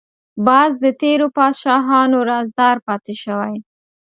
[0.45, 3.55] باز د تیرو پاچاهانو رازدار پاتې شوی